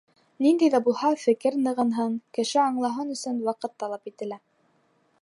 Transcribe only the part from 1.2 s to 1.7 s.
фекер